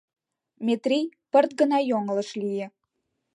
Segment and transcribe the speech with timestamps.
[0.65, 2.65] Метрий пырт гына йоҥылыш лие.